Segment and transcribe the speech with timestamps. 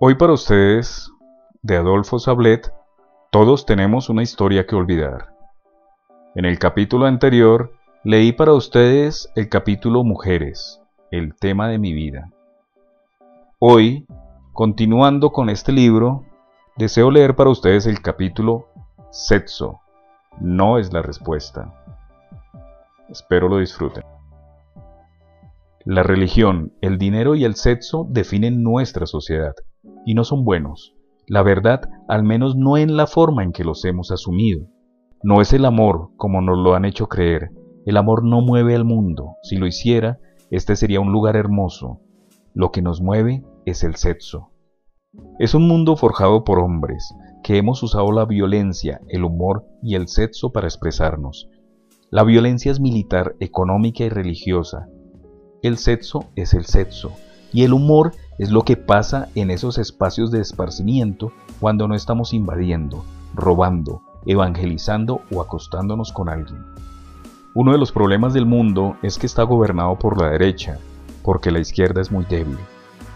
[0.00, 1.10] Hoy para ustedes,
[1.60, 2.72] de Adolfo Sablet,
[3.32, 5.34] todos tenemos una historia que olvidar.
[6.36, 7.72] En el capítulo anterior
[8.04, 10.80] leí para ustedes el capítulo Mujeres,
[11.10, 12.30] el tema de mi vida.
[13.58, 14.06] Hoy,
[14.52, 16.24] continuando con este libro,
[16.76, 18.68] deseo leer para ustedes el capítulo
[19.10, 19.80] Sexo,
[20.40, 21.74] no es la respuesta.
[23.08, 24.04] Espero lo disfruten.
[25.84, 29.56] La religión, el dinero y el sexo definen nuestra sociedad
[30.04, 30.94] y no son buenos.
[31.26, 34.66] La verdad, al menos no en la forma en que los hemos asumido.
[35.22, 37.50] No es el amor como nos lo han hecho creer.
[37.84, 39.36] El amor no mueve al mundo.
[39.42, 40.18] Si lo hiciera,
[40.50, 42.00] este sería un lugar hermoso.
[42.54, 44.50] Lo que nos mueve es el sexo.
[45.38, 50.08] Es un mundo forjado por hombres, que hemos usado la violencia, el humor y el
[50.08, 51.48] sexo para expresarnos.
[52.10, 54.88] La violencia es militar, económica y religiosa.
[55.62, 57.12] El sexo es el sexo.
[57.52, 62.32] Y el humor es lo que pasa en esos espacios de esparcimiento cuando no estamos
[62.32, 63.04] invadiendo,
[63.34, 66.64] robando, evangelizando o acostándonos con alguien.
[67.54, 70.78] Uno de los problemas del mundo es que está gobernado por la derecha,
[71.24, 72.58] porque la izquierda es muy débil.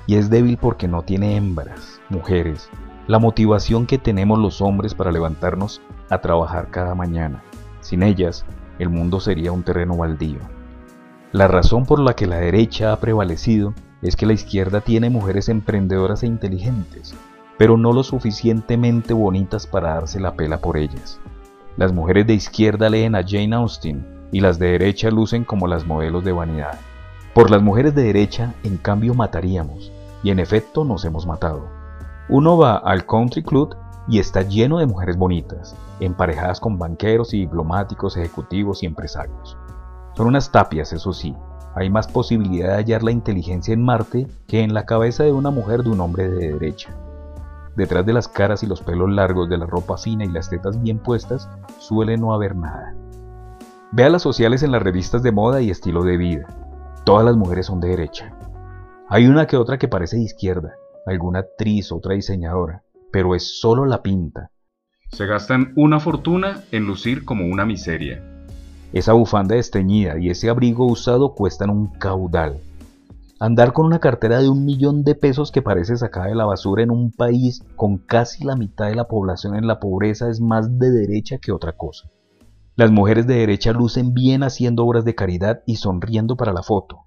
[0.09, 2.69] Y es débil porque no tiene hembras, mujeres,
[3.07, 7.45] la motivación que tenemos los hombres para levantarnos a trabajar cada mañana.
[7.81, 8.45] Sin ellas,
[8.81, 10.41] el mundo sería un terreno baldío.
[11.31, 15.49] La razón por la que la derecha ha prevalecido es que la izquierda tiene mujeres
[15.49, 17.15] emprendedoras e inteligentes,
[17.57, 21.21] pero no lo suficientemente bonitas para darse la pela por ellas.
[21.77, 25.87] Las mujeres de izquierda leen a Jane Austen y las de derecha lucen como las
[25.87, 26.79] modelos de vanidad.
[27.35, 31.69] Por las mujeres de derecha, en cambio, mataríamos, y en efecto nos hemos matado.
[32.29, 33.77] Uno va al country club
[34.09, 39.57] y está lleno de mujeres bonitas, emparejadas con banqueros y diplomáticos, ejecutivos y empresarios.
[40.17, 41.35] Son unas tapias, eso sí,
[41.75, 45.51] hay más posibilidad de hallar la inteligencia en Marte que en la cabeza de una
[45.51, 46.95] mujer de un hombre de derecha.
[47.77, 50.81] Detrás de las caras y los pelos largos de la ropa fina y las tetas
[50.83, 52.95] bien puestas suele no haber nada.
[53.93, 56.47] Vea las sociales en las revistas de moda y estilo de vida.
[57.05, 58.35] Todas las mujeres son de derecha.
[59.09, 60.75] Hay una que otra que parece de izquierda,
[61.07, 64.51] alguna actriz, otra diseñadora, pero es solo la pinta.
[65.11, 68.32] Se gastan una fortuna en lucir como una miseria.
[68.93, 72.61] Esa bufanda desteñida y ese abrigo usado cuestan un caudal.
[73.41, 76.83] Andar con una cartera de un millón de pesos que parece sacada de la basura
[76.83, 80.79] en un país con casi la mitad de la población en la pobreza es más
[80.79, 82.09] de derecha que otra cosa.
[82.77, 87.01] Las mujeres de derecha lucen bien haciendo obras de caridad y sonriendo para la foto.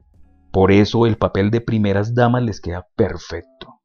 [0.51, 3.79] Por eso el papel de primeras damas les queda perfecto.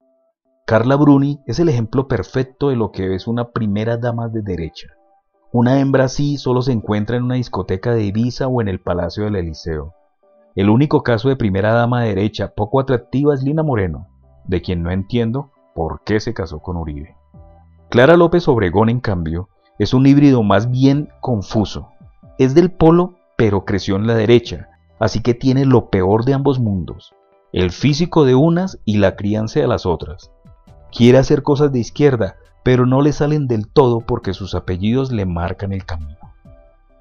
[0.66, 4.88] Carla Bruni es el ejemplo perfecto de lo que es una primera dama de derecha.
[5.52, 9.24] Una hembra así solo se encuentra en una discoteca de Ibiza o en el Palacio
[9.24, 9.94] del Eliseo.
[10.54, 14.06] El único caso de primera dama derecha poco atractiva es Lina Moreno,
[14.44, 17.16] de quien no entiendo por qué se casó con Uribe.
[17.88, 19.48] Clara López Obregón, en cambio,
[19.80, 21.88] es un híbrido más bien confuso.
[22.38, 24.68] Es del polo, pero creció en la derecha,
[25.00, 27.12] así que tiene lo peor de ambos mundos,
[27.52, 30.30] el físico de unas y la crianza de las otras.
[30.92, 35.26] Quiere hacer cosas de izquierda, pero no le salen del todo porque sus apellidos le
[35.26, 36.18] marcan el camino.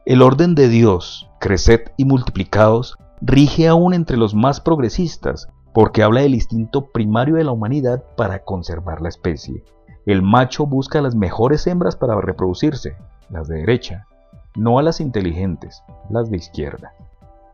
[0.06, 6.22] El orden de Dios, creced y multiplicados, rige aún entre los más progresistas, porque habla
[6.22, 9.64] del instinto primario de la humanidad para conservar la especie.
[10.06, 12.96] El macho busca las mejores hembras para reproducirse,
[13.30, 14.08] las de derecha,
[14.56, 16.94] no a las inteligentes, las de izquierda.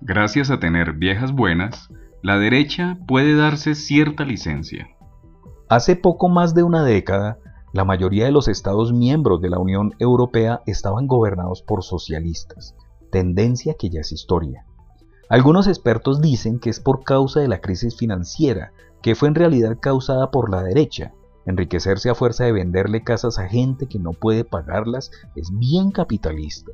[0.01, 1.89] Gracias a tener viejas buenas,
[2.21, 4.87] la derecha puede darse cierta licencia.
[5.67, 7.39] Hace poco más de una década,
[7.75, 12.73] la mayoría de los Estados miembros de la Unión Europea estaban gobernados por socialistas,
[13.11, 14.65] tendencia que ya es historia.
[15.27, 18.71] Algunos expertos dicen que es por causa de la crisis financiera,
[19.01, 21.11] que fue en realidad causada por la derecha.
[21.45, 26.71] Enriquecerse a fuerza de venderle casas a gente que no puede pagarlas es bien capitalista.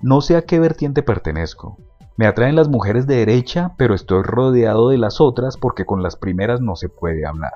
[0.00, 1.76] No sé a qué vertiente pertenezco.
[2.16, 6.14] Me atraen las mujeres de derecha, pero estoy rodeado de las otras porque con las
[6.14, 7.52] primeras no se puede hablar.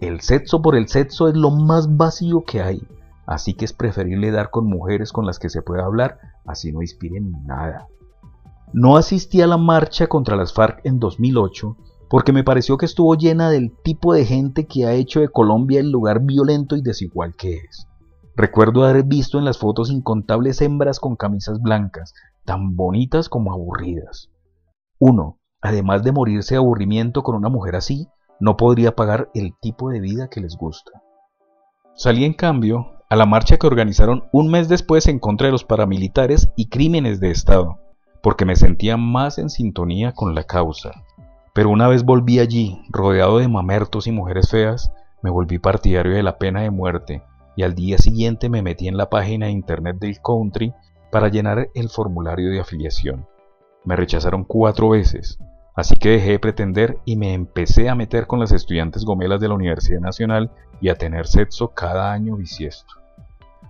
[0.00, 2.86] El sexo por el sexo es lo más vacío que hay,
[3.26, 6.82] así que es preferible dar con mujeres con las que se pueda hablar, así no
[6.82, 7.88] inspiren nada.
[8.72, 11.76] No asistí a la marcha contra las FARC en 2008
[12.08, 15.80] porque me pareció que estuvo llena del tipo de gente que ha hecho de Colombia
[15.80, 17.88] el lugar violento y desigual que es.
[18.36, 22.12] Recuerdo haber visto en las fotos incontables hembras con camisas blancas,
[22.44, 24.30] tan bonitas como aburridas.
[24.98, 28.08] Uno, además de morirse de aburrimiento con una mujer así,
[28.40, 31.02] no podría pagar el tipo de vida que les gusta.
[31.94, 35.64] Salí en cambio a la marcha que organizaron un mes después en contra de los
[35.64, 37.78] paramilitares y crímenes de Estado,
[38.22, 40.90] porque me sentía más en sintonía con la causa.
[41.54, 44.92] Pero una vez volví allí, rodeado de mamertos y mujeres feas,
[45.22, 47.22] me volví partidario de la pena de muerte
[47.56, 50.74] y al día siguiente me metí en la página de internet del country
[51.10, 53.26] para llenar el formulario de afiliación.
[53.84, 55.38] Me rechazaron cuatro veces,
[55.76, 59.48] así que dejé de pretender y me empecé a meter con las estudiantes gomelas de
[59.48, 60.50] la Universidad Nacional
[60.80, 62.94] y a tener sexo cada año bisiesto.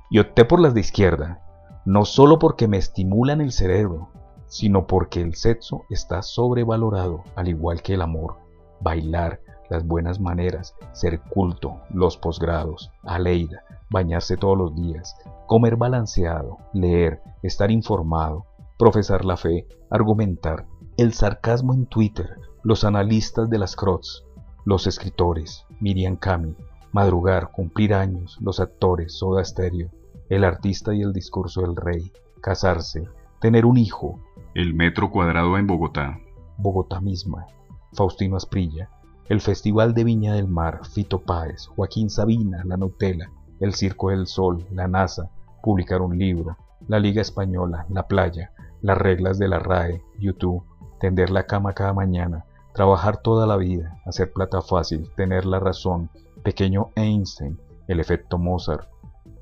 [0.09, 1.43] Y opté por las de izquierda,
[1.85, 4.11] no solo porque me estimulan el cerebro,
[4.47, 8.37] sino porque el sexo está sobrevalorado, al igual que el amor,
[8.81, 15.17] bailar, las buenas maneras, ser culto, los posgrados, aleida, bañarse todos los días,
[15.47, 18.47] comer balanceado, leer, estar informado,
[18.79, 24.25] profesar la fe, argumentar, el sarcasmo en Twitter, los analistas de las crots,
[24.65, 26.57] los escritores, Miriam Cami,
[26.91, 29.91] madrugar, cumplir años, los actores, Soda Stereo,
[30.31, 32.11] el artista y el discurso del rey,
[32.41, 33.07] casarse,
[33.43, 34.19] tener un hijo,
[34.55, 36.19] el metro cuadrado en Bogotá,
[36.57, 37.47] Bogotá misma,
[37.93, 38.89] Faustino Asprilla,
[39.29, 44.27] el Festival de Viña del Mar, Fito Páez, Joaquín Sabina, La Nutella, el Circo del
[44.27, 45.31] Sol, la NASA,
[45.63, 46.57] publicar un libro,
[46.89, 50.65] la Liga Española, la playa, las reglas de la RAE, YouTube,
[50.99, 52.45] tender la cama cada mañana,
[52.75, 56.11] trabajar toda la vida, hacer plata fácil, tener la razón,
[56.43, 57.59] pequeño Einstein,
[57.89, 58.89] el efecto Mozart,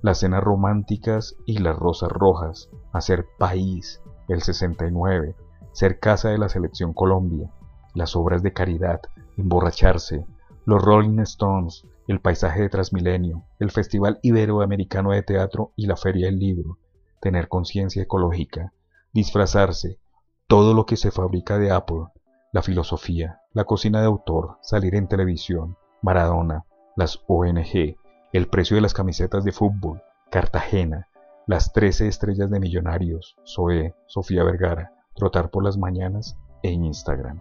[0.02, 5.34] las cenas románticas y las rosas rojas, hacer país, el 69,
[5.72, 7.50] ser casa de la selección Colombia,
[7.94, 9.00] las obras de caridad,
[9.36, 10.26] emborracharse,
[10.66, 16.26] los Rolling Stones, el paisaje de Transmilenio, el Festival Iberoamericano de Teatro y la Feria
[16.26, 16.78] del Libro,
[17.20, 18.72] tener conciencia ecológica,
[19.12, 19.98] disfrazarse,
[20.46, 22.06] todo lo que se fabrica de Apple,
[22.52, 26.64] la filosofía, la cocina de autor, salir en televisión, Maradona,
[26.96, 27.96] las ONG,
[28.32, 31.08] el precio de las camisetas de fútbol, Cartagena,
[31.46, 37.40] las 13 estrellas de millonarios, Zoe, Sofía Vergara, trotar por las mañanas e Instagram.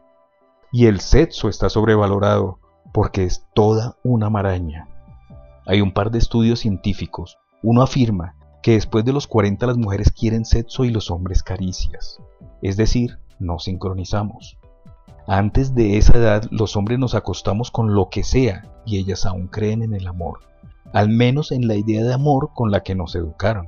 [0.71, 2.59] Y el sexo está sobrevalorado
[2.93, 4.87] porque es toda una maraña.
[5.65, 7.37] Hay un par de estudios científicos.
[7.61, 12.19] Uno afirma que después de los 40 las mujeres quieren sexo y los hombres caricias.
[12.61, 14.57] Es decir, no sincronizamos.
[15.27, 19.47] Antes de esa edad los hombres nos acostamos con lo que sea y ellas aún
[19.47, 20.39] creen en el amor,
[20.93, 23.67] al menos en la idea de amor con la que nos educaron.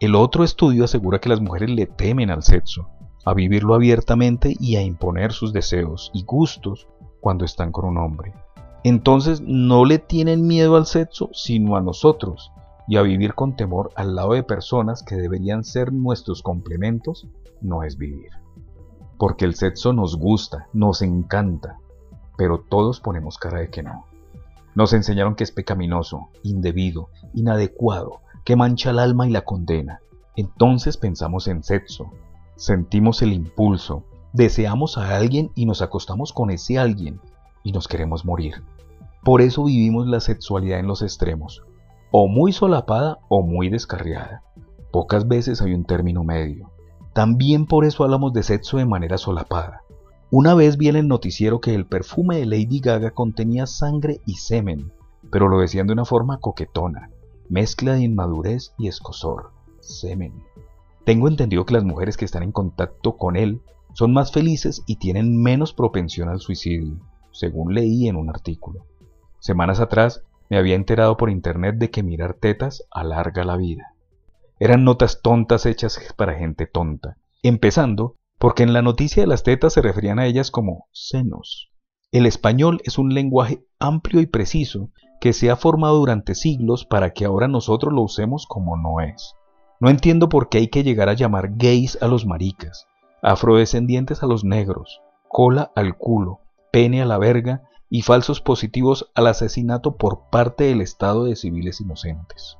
[0.00, 2.88] El otro estudio asegura que las mujeres le temen al sexo,
[3.24, 6.88] a vivirlo abiertamente y a imponer sus deseos y gustos
[7.20, 8.34] cuando están con un hombre.
[8.82, 12.50] Entonces no le tienen miedo al sexo, sino a nosotros,
[12.86, 17.26] y a vivir con temor al lado de personas que deberían ser nuestros complementos,
[17.60, 18.30] no es vivir.
[19.18, 21.78] Porque el sexo nos gusta, nos encanta,
[22.36, 24.06] pero todos ponemos cara de que no.
[24.74, 30.00] Nos enseñaron que es pecaminoso, indebido, inadecuado, que mancha el alma y la condena.
[30.36, 32.10] Entonces pensamos en sexo,
[32.56, 37.20] Sentimos el impulso, deseamos a alguien y nos acostamos con ese alguien
[37.64, 38.62] y nos queremos morir.
[39.24, 41.64] Por eso vivimos la sexualidad en los extremos,
[42.16, 44.44] o muy solapada o muy descarriada.
[44.92, 46.70] Pocas veces hay un término medio.
[47.12, 49.82] También por eso hablamos de sexo de manera solapada.
[50.30, 54.34] Una vez vi en el noticiero que el perfume de Lady Gaga contenía sangre y
[54.34, 54.92] semen,
[55.32, 57.10] pero lo decían de una forma coquetona,
[57.48, 59.50] mezcla de inmadurez y escosor.
[59.80, 60.34] Semen.
[61.04, 63.60] Tengo entendido que las mujeres que están en contacto con él
[63.92, 66.94] son más felices y tienen menos propensión al suicidio,
[67.32, 68.86] según leí en un artículo.
[69.40, 70.22] Semanas atrás
[70.54, 73.96] me había enterado por internet de que mirar tetas alarga la vida.
[74.60, 79.72] Eran notas tontas hechas para gente tonta, empezando porque en la noticia de las tetas
[79.72, 81.72] se referían a ellas como senos.
[82.12, 87.10] El español es un lenguaje amplio y preciso que se ha formado durante siglos para
[87.10, 89.34] que ahora nosotros lo usemos como no es.
[89.80, 92.86] No entiendo por qué hay que llegar a llamar gays a los maricas,
[93.22, 99.26] afrodescendientes a los negros, cola al culo, pene a la verga y falsos positivos al
[99.26, 102.58] asesinato por parte del Estado de civiles inocentes.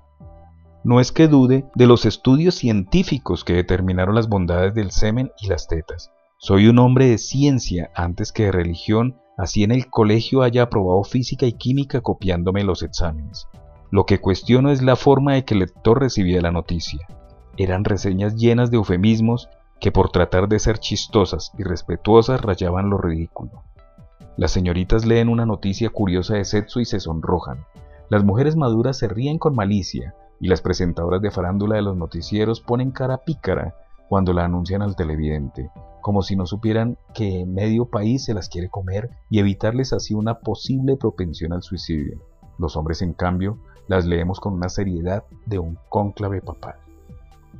[0.84, 5.48] No es que dude de los estudios científicos que determinaron las bondades del semen y
[5.48, 6.12] las tetas.
[6.36, 11.02] Soy un hombre de ciencia antes que de religión, así en el colegio haya aprobado
[11.02, 13.48] física y química copiándome los exámenes.
[13.90, 17.00] Lo que cuestiono es la forma de que el lector recibía la noticia.
[17.56, 19.48] Eran reseñas llenas de eufemismos
[19.80, 23.62] que por tratar de ser chistosas y respetuosas rayaban lo ridículo.
[24.36, 27.64] Las señoritas leen una noticia curiosa de sexo y se sonrojan.
[28.08, 32.60] Las mujeres maduras se ríen con malicia y las presentadoras de farándula de los noticieros
[32.60, 33.76] ponen cara pícara
[34.08, 35.70] cuando la anuncian al televidente,
[36.02, 40.40] como si no supieran que medio país se las quiere comer y evitarles así una
[40.40, 42.20] posible propensión al suicidio.
[42.58, 46.74] Los hombres, en cambio, las leemos con una seriedad de un cónclave papal.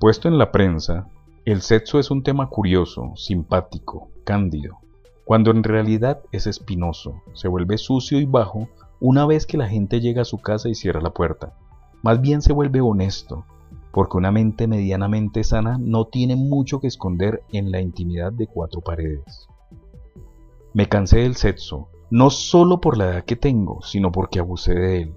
[0.00, 1.06] Puesto en la prensa,
[1.44, 4.78] el sexo es un tema curioso, simpático, cándido,
[5.24, 8.68] cuando en realidad es espinoso, se vuelve sucio y bajo
[9.00, 11.54] una vez que la gente llega a su casa y cierra la puerta.
[12.02, 13.44] Más bien se vuelve honesto,
[13.90, 18.80] porque una mente medianamente sana no tiene mucho que esconder en la intimidad de cuatro
[18.80, 19.48] paredes.
[20.74, 25.02] Me cansé del sexo, no solo por la edad que tengo, sino porque abusé de
[25.02, 25.14] él.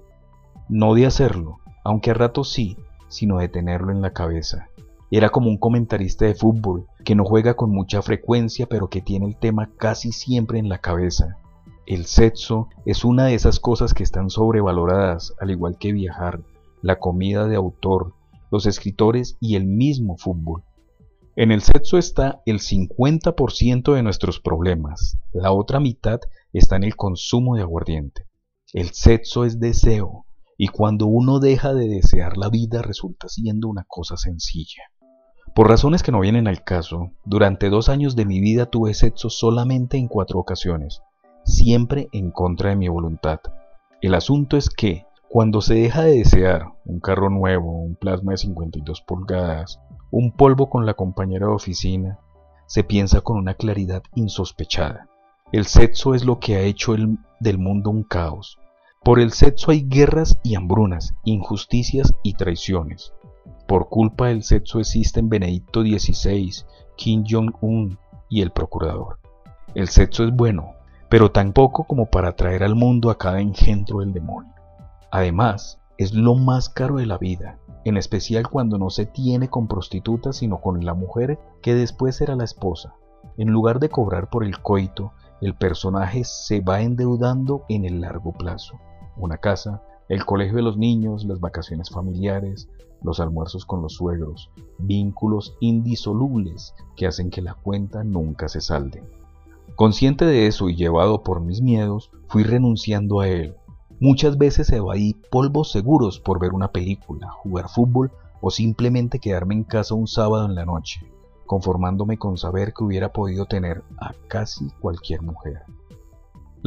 [0.68, 2.76] No de hacerlo, aunque a ratos sí,
[3.08, 4.67] sino de tenerlo en la cabeza.
[5.10, 9.26] Era como un comentarista de fútbol, que no juega con mucha frecuencia, pero que tiene
[9.26, 11.38] el tema casi siempre en la cabeza.
[11.86, 16.42] El sexo es una de esas cosas que están sobrevaloradas, al igual que viajar,
[16.82, 18.12] la comida de autor,
[18.50, 20.64] los escritores y el mismo fútbol.
[21.36, 26.20] En el sexo está el 50% de nuestros problemas, la otra mitad
[26.52, 28.26] está en el consumo de aguardiente.
[28.74, 30.26] El sexo es deseo,
[30.58, 34.82] y cuando uno deja de desear la vida resulta siendo una cosa sencilla.
[35.58, 39.28] Por razones que no vienen al caso, durante dos años de mi vida tuve sexo
[39.28, 41.02] solamente en cuatro ocasiones,
[41.44, 43.40] siempre en contra de mi voluntad.
[44.00, 48.38] El asunto es que, cuando se deja de desear un carro nuevo, un plasma de
[48.38, 49.80] 52 pulgadas,
[50.12, 52.20] un polvo con la compañera de oficina,
[52.66, 55.08] se piensa con una claridad insospechada.
[55.50, 56.94] El sexo es lo que ha hecho
[57.40, 58.60] del mundo un caos.
[59.02, 63.12] Por el sexo hay guerras y hambrunas, injusticias y traiciones.
[63.68, 66.64] Por culpa del sexo existen Benedicto XVI,
[66.96, 67.98] Kim Jong-un
[68.30, 69.18] y el procurador.
[69.74, 70.72] El sexo es bueno,
[71.10, 74.54] pero tampoco como para traer al mundo a cada engendro del demonio.
[75.10, 79.68] Además, es lo más caro de la vida, en especial cuando no se tiene con
[79.68, 82.94] prostitutas sino con la mujer que después será la esposa.
[83.36, 88.32] En lugar de cobrar por el coito, el personaje se va endeudando en el largo
[88.32, 88.80] plazo.
[89.18, 92.68] Una casa, el colegio de los niños, las vacaciones familiares,
[93.02, 99.02] los almuerzos con los suegros, vínculos indisolubles que hacen que la cuenta nunca se salde.
[99.76, 103.54] Consciente de eso y llevado por mis miedos, fui renunciando a él.
[104.00, 108.10] Muchas veces evadí polvos seguros por ver una película, jugar fútbol
[108.40, 111.00] o simplemente quedarme en casa un sábado en la noche,
[111.46, 115.62] conformándome con saber que hubiera podido tener a casi cualquier mujer.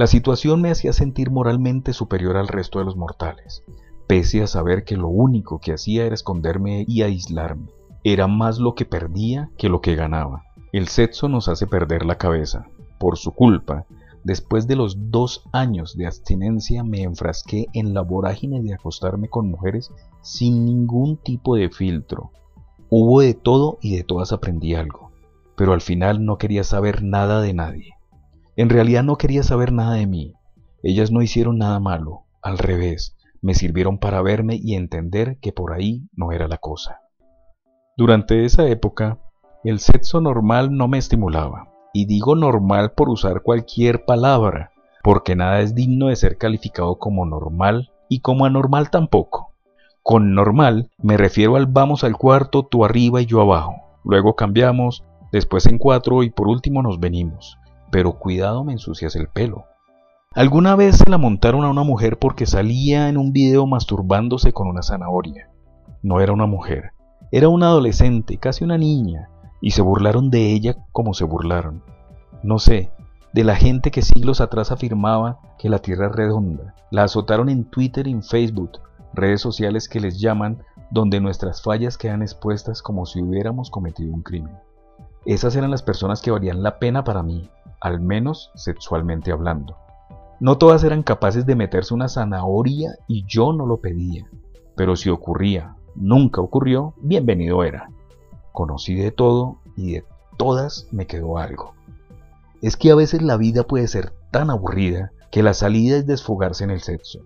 [0.01, 3.62] La situación me hacía sentir moralmente superior al resto de los mortales,
[4.08, 7.70] pese a saber que lo único que hacía era esconderme y aislarme.
[8.03, 10.41] Era más lo que perdía que lo que ganaba.
[10.72, 12.65] El sexo nos hace perder la cabeza,
[12.98, 13.86] por su culpa,
[14.24, 19.51] después de los dos años de abstinencia me enfrasqué en la vorágine de acostarme con
[19.51, 19.91] mujeres
[20.24, 22.31] sin ningún tipo de filtro.
[22.89, 25.12] Hubo de todo y de todas aprendí algo,
[25.55, 28.00] pero al final no quería saber nada de nadie.
[28.55, 30.36] En realidad no quería saber nada de mí.
[30.84, 35.74] Ellas no hicieron nada malo, al revés, me sirvieron para verme y entender que por
[35.74, 37.01] ahí no era la cosa.
[37.98, 39.20] Durante esa época,
[39.63, 44.72] el sexo normal no me estimulaba y digo normal por usar cualquier palabra,
[45.03, 49.53] porque nada es digno de ser calificado como normal y como anormal tampoco.
[50.03, 55.03] Con normal me refiero al vamos al cuarto, tú arriba y yo abajo, luego cambiamos,
[55.31, 57.58] después en cuatro y por último nos venimos.
[57.91, 59.65] Pero cuidado me ensucias el pelo.
[60.33, 64.67] Alguna vez se la montaron a una mujer porque salía en un video masturbándose con
[64.67, 65.50] una zanahoria.
[66.01, 66.93] No era una mujer,
[67.31, 69.29] era una adolescente, casi una niña,
[69.62, 71.83] y se burlaron de ella como se burlaron.
[72.43, 72.91] No sé,
[73.33, 76.75] de la gente que siglos atrás afirmaba que la Tierra es redonda.
[76.91, 78.79] La azotaron en Twitter y en Facebook,
[79.13, 84.24] redes sociales que les llaman donde nuestras fallas quedan expuestas como si hubiéramos cometido un
[84.24, 84.57] crimen.
[85.25, 87.50] Esas eran las personas que valían la pena para mí,
[87.82, 89.76] al menos sexualmente hablando.
[90.40, 94.30] No todas eran capaces de meterse una zanahoria y yo no lo pedía,
[94.76, 97.90] pero si ocurría, nunca ocurrió, bienvenido era.
[98.52, 100.06] Conocí de todo y de
[100.38, 101.74] todas me quedó algo.
[102.62, 106.64] Es que a veces la vida puede ser tan aburrida que la salida es desfogarse
[106.64, 107.20] en el sexo.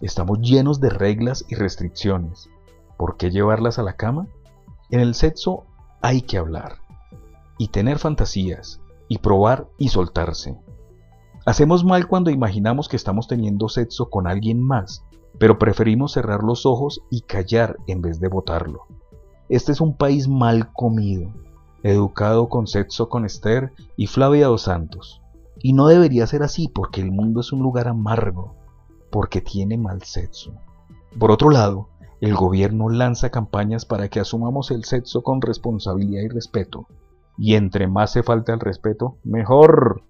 [0.00, 2.48] Estamos llenos de reglas y restricciones.
[2.96, 4.26] ¿Por qué llevarlas a la cama?
[4.90, 5.64] En el sexo
[6.02, 6.76] hay que hablar
[7.58, 10.56] y tener fantasías y probar y soltarse.
[11.46, 15.04] Hacemos mal cuando imaginamos que estamos teniendo sexo con alguien más,
[15.38, 18.86] pero preferimos cerrar los ojos y callar en vez de votarlo.
[19.48, 21.32] Este es un país mal comido,
[21.82, 25.20] educado con sexo con Esther y Flavia dos Santos.
[25.60, 28.54] Y no debería ser así porque el mundo es un lugar amargo,
[29.10, 30.52] porque tiene mal sexo.
[31.18, 31.88] Por otro lado,
[32.20, 36.86] el gobierno lanza campañas para que asumamos el sexo con responsabilidad y respeto.
[37.36, 40.04] Y entre más se falta el respeto, mejor.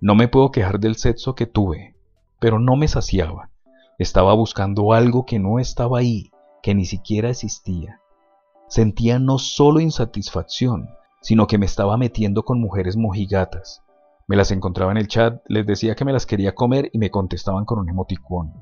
[0.00, 1.96] No me puedo quejar del sexo que tuve,
[2.40, 3.50] pero no me saciaba.
[3.98, 6.30] Estaba buscando algo que no estaba ahí
[6.62, 8.00] que ni siquiera existía.
[8.68, 10.88] Sentía no solo insatisfacción,
[11.20, 13.82] sino que me estaba metiendo con mujeres mojigatas.
[14.26, 17.10] Me las encontraba en el chat, les decía que me las quería comer y me
[17.10, 18.54] contestaban con un emoticón.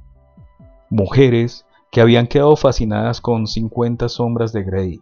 [0.90, 5.00] Mujeres que habían quedado fascinadas con 50 sombras de Grey.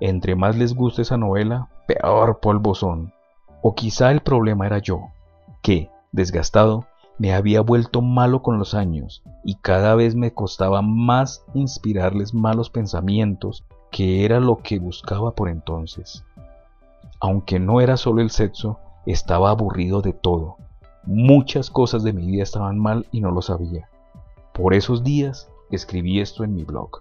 [0.00, 3.12] Entre más les guste esa novela, peor polvo son.
[3.62, 5.08] O quizá el problema era yo,
[5.62, 6.86] que, desgastado,
[7.18, 12.68] me había vuelto malo con los años y cada vez me costaba más inspirarles malos
[12.68, 16.24] pensamientos, que era lo que buscaba por entonces.
[17.18, 20.56] Aunque no era solo el sexo, estaba aburrido de todo.
[21.04, 23.88] Muchas cosas de mi vida estaban mal y no lo sabía.
[24.52, 27.00] Por esos días escribí esto en mi blog.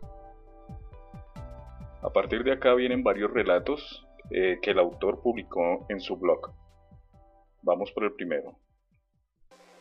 [2.05, 6.51] A partir de acá vienen varios relatos eh, que el autor publicó en su blog.
[7.63, 8.59] Vamos por el primero.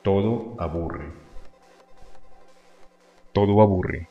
[0.00, 1.12] Todo aburre.
[3.32, 4.08] Todo aburre.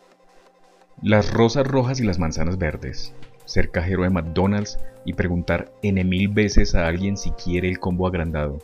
[1.02, 3.16] Las rosas rojas y las manzanas verdes.
[3.46, 8.06] Ser cajero de McDonald's y preguntar N mil veces a alguien si quiere el combo
[8.06, 8.60] agrandado.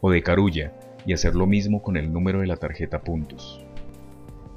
[0.00, 0.72] O de carulla
[1.04, 3.62] y hacer lo mismo con el número de la tarjeta puntos.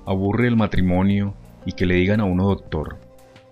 [0.05, 1.33] Aburre el matrimonio
[1.65, 2.99] y que le digan a uno doctor,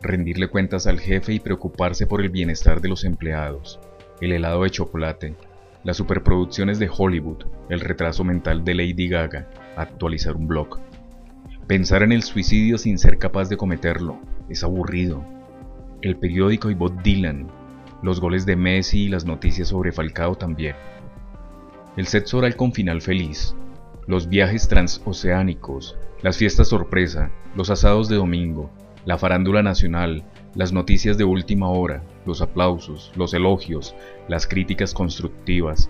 [0.01, 3.79] rendirle cuentas al jefe y preocuparse por el bienestar de los empleados,
[4.21, 5.35] el helado de chocolate,
[5.83, 10.79] las superproducciones de Hollywood, el retraso mental de Lady Gaga, actualizar un blog.
[11.67, 15.23] Pensar en el suicidio sin ser capaz de cometerlo es aburrido.
[16.01, 17.47] El periódico y Bob Dylan,
[18.03, 20.75] los goles de Messi y las noticias sobre Falcao también.
[21.95, 23.55] El sexo oral con final feliz,
[24.05, 28.69] los viajes transoceánicos, las fiestas sorpresa, los asados de domingo,
[29.07, 33.95] la farándula nacional, las noticias de última hora, los aplausos, los elogios,
[34.27, 35.87] las críticas constructivas,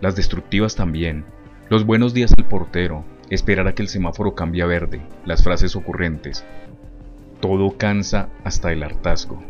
[0.00, 1.24] las destructivas también,
[1.68, 5.74] los buenos días al portero, esperar a que el semáforo cambie a verde, las frases
[5.74, 6.44] ocurrentes.
[7.40, 9.42] Todo cansa hasta el hartazgo.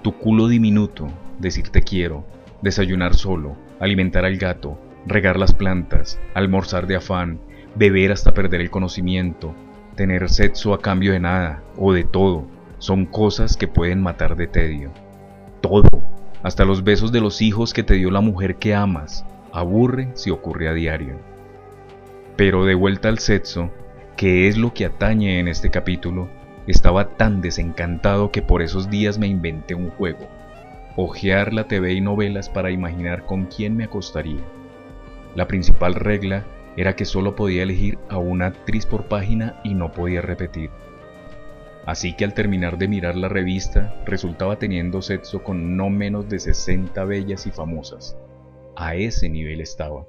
[0.00, 2.24] Tu culo diminuto, decir te quiero,
[2.62, 7.38] desayunar solo, alimentar al gato, regar las plantas, almorzar de afán,
[7.74, 9.54] beber hasta perder el conocimiento,
[9.96, 12.46] tener sexo a cambio de nada o de todo,
[12.78, 14.92] son cosas que pueden matar de tedio.
[15.62, 15.88] Todo,
[16.42, 20.30] hasta los besos de los hijos que te dio la mujer que amas, aburre si
[20.30, 21.18] ocurre a diario.
[22.36, 23.70] Pero de vuelta al sexo,
[24.16, 26.28] que es lo que atañe en este capítulo,
[26.66, 30.28] estaba tan desencantado que por esos días me inventé un juego.
[30.96, 34.40] Ojear la TV y novelas para imaginar con quién me acostaría.
[35.34, 36.44] La principal regla
[36.76, 40.70] era que solo podía elegir a una actriz por página y no podía repetir.
[41.86, 46.40] Así que al terminar de mirar la revista, resultaba teniendo sexo con no menos de
[46.40, 48.16] 60 bellas y famosas.
[48.74, 50.04] A ese nivel estaba.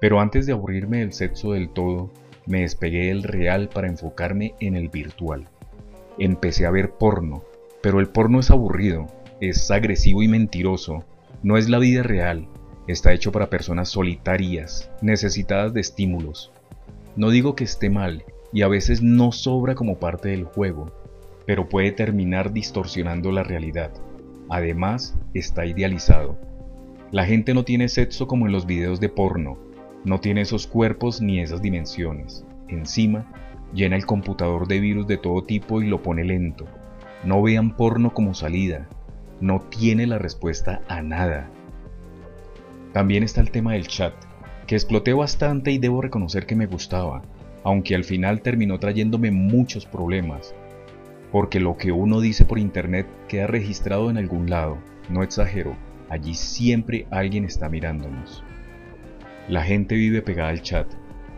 [0.00, 2.10] Pero antes de aburrirme del sexo del todo,
[2.46, 5.48] me despegué del real para enfocarme en el virtual.
[6.18, 7.42] Empecé a ver porno,
[7.82, 9.06] pero el porno es aburrido,
[9.40, 11.04] es agresivo y mentiroso,
[11.42, 12.48] no es la vida real,
[12.88, 16.50] Está hecho para personas solitarias, necesitadas de estímulos.
[17.16, 20.90] No digo que esté mal, y a veces no sobra como parte del juego,
[21.44, 23.92] pero puede terminar distorsionando la realidad.
[24.48, 26.38] Además, está idealizado.
[27.10, 29.58] La gente no tiene sexo como en los videos de porno,
[30.04, 32.46] no tiene esos cuerpos ni esas dimensiones.
[32.68, 33.30] Encima,
[33.74, 36.64] llena el computador de virus de todo tipo y lo pone lento.
[37.22, 38.88] No vean porno como salida,
[39.42, 41.50] no tiene la respuesta a nada.
[42.92, 44.14] También está el tema del chat,
[44.66, 47.22] que exploté bastante y debo reconocer que me gustaba,
[47.64, 50.54] aunque al final terminó trayéndome muchos problemas,
[51.30, 54.78] porque lo que uno dice por internet queda registrado en algún lado,
[55.10, 55.76] no exagero,
[56.08, 58.42] allí siempre alguien está mirándonos.
[59.48, 60.86] La gente vive pegada al chat,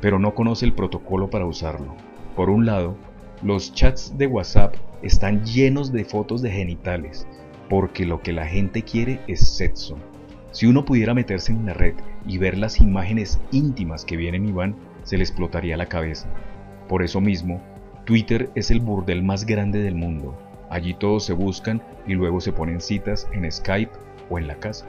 [0.01, 1.95] pero no conoce el protocolo para usarlo.
[2.37, 2.97] Por un lado,
[3.43, 7.27] los chats de WhatsApp están llenos de fotos de genitales,
[7.69, 9.97] porque lo que la gente quiere es sexo.
[10.53, 11.95] Si uno pudiera meterse en la red
[12.27, 16.29] y ver las imágenes íntimas que vienen y van, se le explotaría la cabeza.
[16.89, 17.63] Por eso mismo,
[18.05, 20.37] Twitter es el burdel más grande del mundo.
[20.69, 23.93] Allí todos se buscan y luego se ponen citas en Skype
[24.29, 24.87] o en la casa.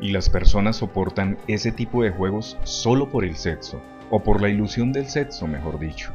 [0.00, 4.48] Y las personas soportan ese tipo de juegos solo por el sexo, o por la
[4.48, 6.12] ilusión del sexo, mejor dicho.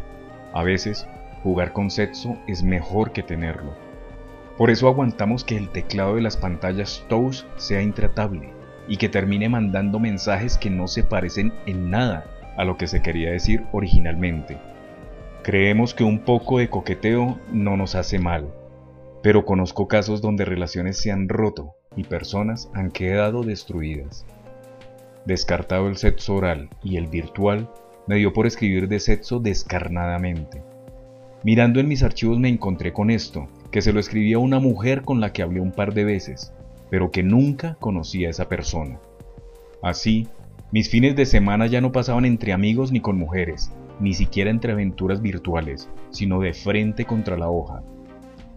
[0.53, 1.05] A veces,
[1.43, 3.75] jugar con sexo es mejor que tenerlo.
[4.57, 8.53] Por eso aguantamos que el teclado de las pantallas touch sea intratable
[8.87, 12.25] y que termine mandando mensajes que no se parecen en nada
[12.57, 14.57] a lo que se quería decir originalmente.
[15.41, 18.53] Creemos que un poco de coqueteo no nos hace mal,
[19.23, 24.25] pero conozco casos donde relaciones se han roto y personas han quedado destruidas.
[25.25, 27.69] Descartado el sexo oral y el virtual,
[28.05, 30.61] me dio por escribir de sexo descarnadamente.
[31.43, 35.19] Mirando en mis archivos me encontré con esto, que se lo escribía una mujer con
[35.19, 36.53] la que hablé un par de veces,
[36.91, 38.99] pero que nunca conocía a esa persona.
[39.81, 40.27] Así,
[40.71, 44.71] Mis fines de semana ya no pasaban entre amigos ni con mujeres, ni siquiera entre
[44.71, 47.83] aventuras virtuales, sino de frente contra la hoja.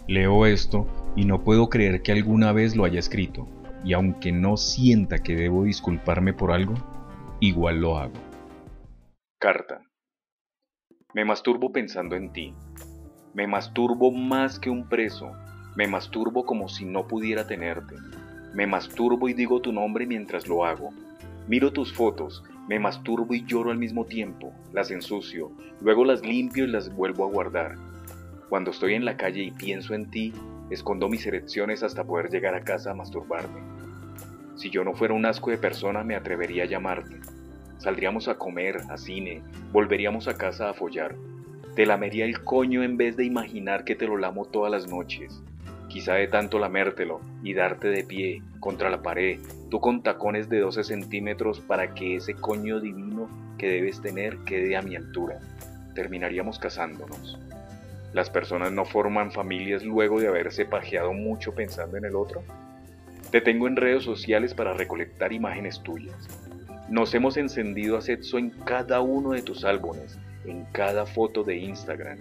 [0.07, 3.47] Leo esto y no puedo creer que alguna vez lo haya escrito,
[3.85, 6.75] y aunque no sienta que debo disculparme por algo,
[7.41, 8.15] igual lo hago.
[9.39, 9.83] Carta.
[11.13, 12.55] Me masturbo pensando en ti.
[13.37, 15.31] Me masturbo más que un preso.
[15.75, 17.95] Me masturbo como si no pudiera tenerte.
[18.55, 20.89] Me masturbo y digo tu nombre mientras lo hago.
[21.47, 26.65] Miro tus fotos, me masturbo y lloro al mismo tiempo, las ensucio, luego las limpio
[26.65, 27.75] y las vuelvo a guardar.
[28.49, 30.33] Cuando estoy en la calle y pienso en ti,
[30.71, 33.61] escondo mis erecciones hasta poder llegar a casa a masturbarme.
[34.55, 37.21] Si yo no fuera un asco de persona, me atrevería a llamarte.
[37.77, 41.15] Saldríamos a comer, a cine, volveríamos a casa a follar.
[41.77, 45.43] Te lamería el coño en vez de imaginar que te lo lamo todas las noches.
[45.89, 49.39] Quizá de tanto lamértelo y darte de pie contra la pared,
[49.71, 54.75] tú con tacones de 12 centímetros para que ese coño divino que debes tener quede
[54.75, 55.39] a mi altura.
[55.95, 57.39] Terminaríamos casándonos.
[58.15, 62.43] ¿Las personas no forman familias luego de haberse pajeado mucho pensando en el otro?
[63.31, 66.27] Te tengo en redes sociales para recolectar imágenes tuyas.
[66.89, 71.57] Nos hemos encendido a sexo en cada uno de tus álbumes, en cada foto de
[71.57, 72.19] Instagram.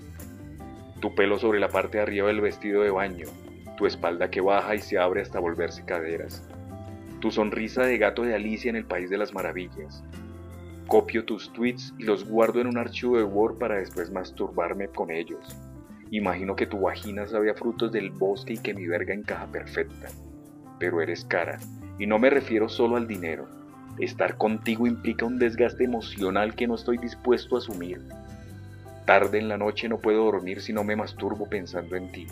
[1.00, 3.28] Tu pelo sobre la parte de arriba del vestido de baño,
[3.78, 6.48] tu espalda que baja y se abre hasta volverse caderas,
[7.20, 10.04] tu sonrisa de gato de Alicia en el País de las Maravillas.
[10.88, 15.10] Copio tus tweets y los guardo en un archivo de Word para después masturbarme con
[15.12, 15.56] ellos.
[16.12, 20.10] Imagino que tu vagina sabe a frutos del bosque y que mi verga encaja perfecta.
[20.80, 21.58] Pero eres cara,
[21.98, 23.48] y no me refiero solo al dinero.
[24.00, 28.02] Estar contigo implica un desgaste emocional que no estoy dispuesto a asumir.
[29.06, 32.28] Tarde en la noche no puedo dormir si no me masturbo pensando en ti.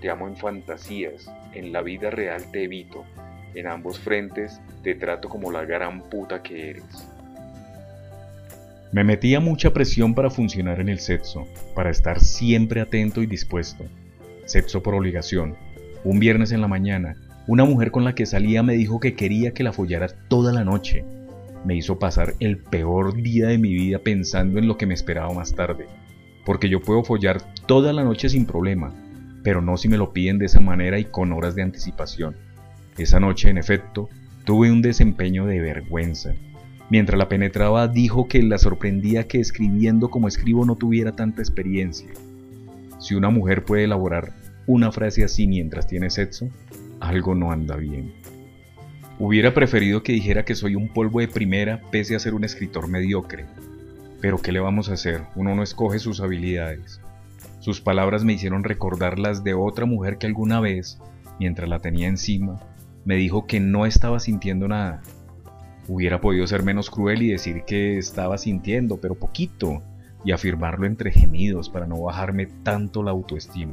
[0.00, 3.04] Te amo en fantasías, en la vida real te evito.
[3.54, 7.08] En ambos frentes te trato como la gran puta que eres.
[8.90, 13.84] Me metía mucha presión para funcionar en el sexo, para estar siempre atento y dispuesto.
[14.46, 15.56] Sexo por obligación.
[16.04, 17.16] Un viernes en la mañana,
[17.48, 20.64] una mujer con la que salía me dijo que quería que la follara toda la
[20.64, 21.06] noche.
[21.64, 25.32] Me hizo pasar el peor día de mi vida pensando en lo que me esperaba
[25.32, 25.86] más tarde.
[26.44, 28.92] Porque yo puedo follar toda la noche sin problema,
[29.42, 32.36] pero no si me lo piden de esa manera y con horas de anticipación.
[32.98, 34.10] Esa noche, en efecto,
[34.44, 36.34] tuve un desempeño de vergüenza.
[36.90, 42.10] Mientras la penetraba dijo que la sorprendía que escribiendo como escribo no tuviera tanta experiencia.
[42.98, 44.34] Si una mujer puede elaborar
[44.66, 46.50] una frase así mientras tiene sexo,
[47.00, 48.14] algo no anda bien.
[49.18, 52.88] Hubiera preferido que dijera que soy un polvo de primera pese a ser un escritor
[52.88, 53.46] mediocre.
[54.20, 55.22] Pero ¿qué le vamos a hacer?
[55.34, 57.00] Uno no escoge sus habilidades.
[57.60, 60.98] Sus palabras me hicieron recordar las de otra mujer que alguna vez,
[61.38, 62.60] mientras la tenía encima,
[63.04, 65.02] me dijo que no estaba sintiendo nada,
[65.88, 69.82] Hubiera podido ser menos cruel y decir que estaba sintiendo, pero poquito,
[70.22, 73.72] y afirmarlo entre gemidos para no bajarme tanto la autoestima.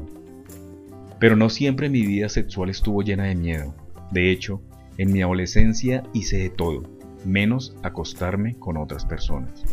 [1.19, 3.73] Pero no siempre mi vida sexual estuvo llena de miedo.
[4.11, 4.61] De hecho,
[4.97, 6.83] en mi adolescencia hice de todo,
[7.25, 9.63] menos acostarme con otras personas.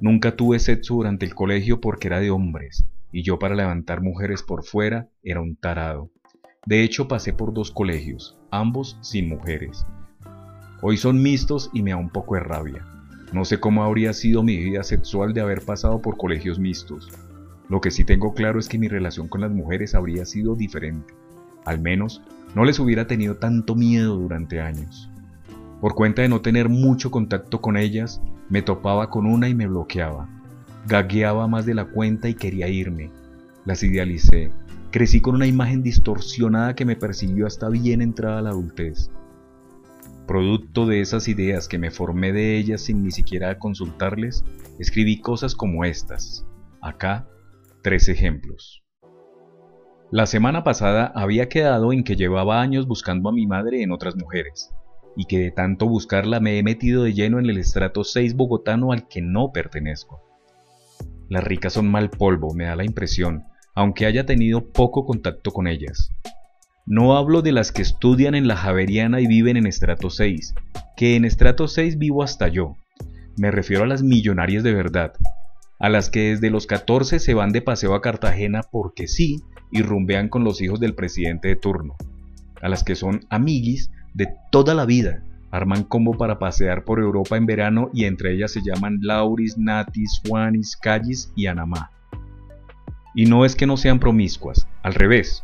[0.00, 4.42] Nunca tuve sexo durante el colegio porque era de hombres, y yo para levantar mujeres
[4.42, 6.10] por fuera era un tarado.
[6.66, 9.86] De hecho, pasé por dos colegios, ambos sin mujeres,
[10.80, 12.86] Hoy son mixtos y me da un poco de rabia.
[13.32, 17.08] No sé cómo habría sido mi vida sexual de haber pasado por colegios mixtos.
[17.68, 21.14] Lo que sí tengo claro es que mi relación con las mujeres habría sido diferente.
[21.64, 22.22] Al menos
[22.54, 25.10] no les hubiera tenido tanto miedo durante años.
[25.80, 29.66] Por cuenta de no tener mucho contacto con ellas, me topaba con una y me
[29.66, 30.28] bloqueaba.
[30.86, 33.10] Gagueaba más de la cuenta y quería irme.
[33.64, 34.50] Las idealicé.
[34.90, 39.10] Crecí con una imagen distorsionada que me persiguió hasta bien entrada la adultez.
[40.26, 44.44] Producto de esas ideas que me formé de ellas sin ni siquiera consultarles,
[44.78, 46.46] escribí cosas como estas.
[46.80, 47.28] Acá,
[47.82, 48.82] tres ejemplos.
[50.10, 54.16] La semana pasada había quedado en que llevaba años buscando a mi madre en otras
[54.16, 54.70] mujeres,
[55.16, 58.92] y que de tanto buscarla me he metido de lleno en el estrato 6 bogotano
[58.92, 60.22] al que no pertenezco.
[61.28, 65.66] Las ricas son mal polvo, me da la impresión, aunque haya tenido poco contacto con
[65.66, 66.10] ellas.
[66.86, 70.54] No hablo de las que estudian en la Javeriana y viven en estrato 6,
[70.96, 72.76] que en estrato 6 vivo hasta yo.
[73.36, 75.12] Me refiero a las millonarias de verdad,
[75.78, 79.82] a las que desde los 14 se van de paseo a Cartagena porque sí y
[79.82, 81.96] rumbean con los hijos del presidente de turno,
[82.60, 87.36] a las que son amiguis de toda la vida, arman combo para pasear por Europa
[87.36, 91.90] en verano y entre ellas se llaman Lauris, Natis, Juanis, Callis y Anamá.
[93.14, 95.42] Y no es que no sean promiscuas, al revés,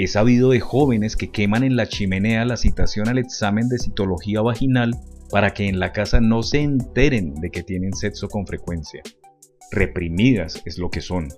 [0.00, 4.40] He sabido de jóvenes que queman en la chimenea la citación al examen de citología
[4.42, 4.92] vaginal
[5.32, 9.02] para que en la casa no se enteren de que tienen sexo con frecuencia.
[9.70, 11.28] Reprimidas es lo que son.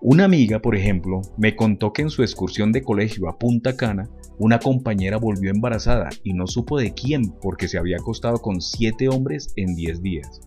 [0.00, 4.08] Una amiga, por ejemplo, me contó que en su excursión de colegio a Punta Cana,
[4.38, 9.08] una compañera volvió embarazada y no supo de quién porque se había acostado con siete
[9.08, 10.40] hombres en diez días.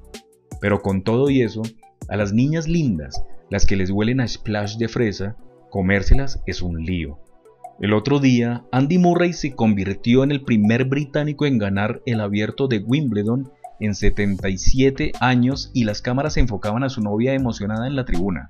[0.61, 1.63] Pero con todo y eso,
[2.07, 5.35] a las niñas lindas, las que les huelen a splash de fresa,
[5.69, 7.19] comérselas es un lío.
[7.79, 12.67] El otro día, Andy Murray se convirtió en el primer británico en ganar el abierto
[12.67, 18.05] de Wimbledon en 77 años y las cámaras enfocaban a su novia emocionada en la
[18.05, 18.49] tribuna.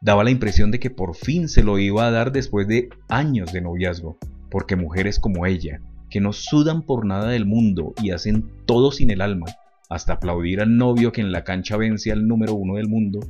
[0.00, 3.52] Daba la impresión de que por fin se lo iba a dar después de años
[3.52, 4.16] de noviazgo,
[4.50, 9.10] porque mujeres como ella, que no sudan por nada del mundo y hacen todo sin
[9.10, 9.46] el alma,
[9.88, 13.20] hasta aplaudir al novio que en la cancha vence al número uno del mundo,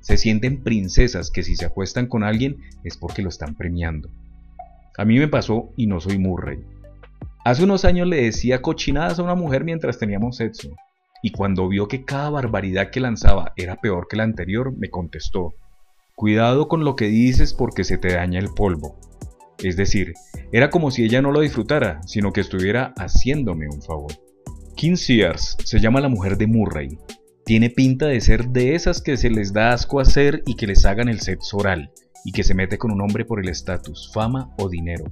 [0.00, 4.10] se sienten princesas que si se acuestan con alguien es porque lo están premiando.
[4.98, 6.58] A mí me pasó y no soy Murray.
[7.44, 10.68] Hace unos años le decía cochinadas a una mujer mientras teníamos sexo,
[11.24, 15.54] y cuando vio que cada barbaridad que lanzaba era peor que la anterior, me contestó,
[16.14, 18.96] cuidado con lo que dices porque se te daña el polvo.
[19.58, 20.12] Es decir,
[20.52, 24.12] era como si ella no lo disfrutara, sino que estuviera haciéndome un favor.
[24.76, 26.96] Kim Sears se llama la mujer de Murray.
[27.44, 30.86] Tiene pinta de ser de esas que se les da asco hacer y que les
[30.86, 31.90] hagan el sexo oral,
[32.24, 35.04] y que se mete con un hombre por el estatus, fama o dinero.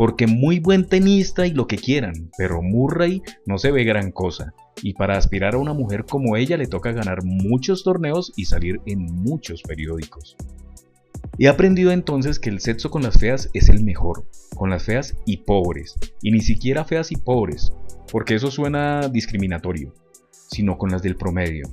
[0.00, 4.54] Porque muy buen tenista y lo que quieran, pero Murray no se ve gran cosa,
[4.82, 8.80] y para aspirar a una mujer como ella le toca ganar muchos torneos y salir
[8.86, 10.38] en muchos periódicos.
[11.38, 14.24] He aprendido entonces que el sexo con las feas es el mejor,
[14.56, 17.70] con las feas y pobres, y ni siquiera feas y pobres,
[18.10, 19.92] porque eso suena discriminatorio,
[20.48, 21.68] sino con las del promedio.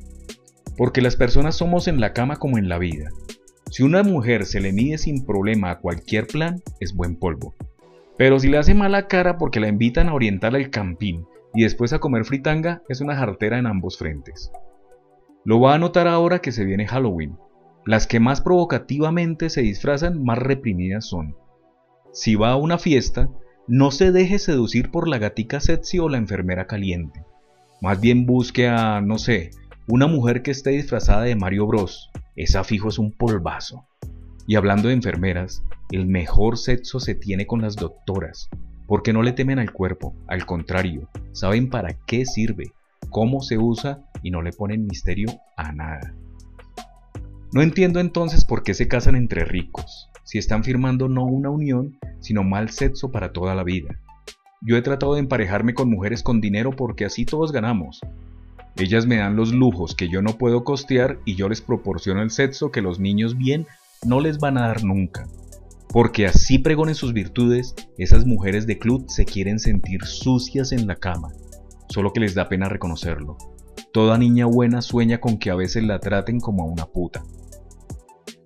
[0.76, 3.08] Porque las personas somos en la cama como en la vida,
[3.72, 7.56] si una mujer se le mide sin problema a cualquier plan, es buen polvo.
[8.18, 11.94] Pero si le hace mala cara porque la invitan a orientar al campín y después
[11.94, 14.52] a comer fritanga, es una jartera en ambos frentes.
[15.44, 17.38] Lo va a notar ahora que se viene Halloween.
[17.86, 21.38] Las que más provocativamente se disfrazan, más reprimidas son.
[22.12, 23.30] Si va a una fiesta,
[23.68, 27.24] no se deje seducir por la gatica sexy o la enfermera caliente.
[27.82, 29.52] Más bien busque a, no sé,
[29.88, 33.88] una mujer que esté disfrazada de Mario Bros, esa fijo es un polvazo.
[34.48, 38.50] Y hablando de enfermeras, el mejor sexo se tiene con las doctoras,
[38.88, 42.72] porque no le temen al cuerpo, al contrario, saben para qué sirve,
[43.10, 46.14] cómo se usa y no le ponen misterio a nada.
[47.52, 51.98] No entiendo entonces por qué se casan entre ricos, si están firmando no una unión,
[52.22, 54.00] sino mal sexo para toda la vida.
[54.62, 58.00] Yo he tratado de emparejarme con mujeres con dinero porque así todos ganamos,
[58.78, 62.30] ellas me dan los lujos que yo no puedo costear y yo les proporciono el
[62.30, 63.66] sexo que los niños bien
[64.06, 65.28] no les van a dar nunca.
[65.90, 70.96] Porque así pregonen sus virtudes, esas mujeres de club se quieren sentir sucias en la
[70.96, 71.30] cama,
[71.90, 73.38] solo que les da pena reconocerlo.
[73.94, 77.24] Toda niña buena sueña con que a veces la traten como a una puta.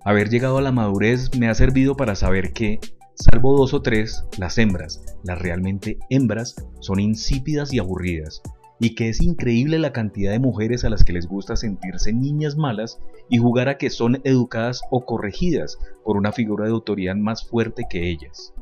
[0.04, 2.78] Haber llegado a la madurez me ha servido para saber que,
[3.14, 8.40] salvo dos o tres, las hembras, las realmente hembras, son insípidas y aburridas,
[8.82, 12.56] y que es increíble la cantidad de mujeres a las que les gusta sentirse niñas
[12.56, 17.46] malas y jugar a que son educadas o corregidas por una figura de autoridad más
[17.48, 18.52] fuerte que ellas.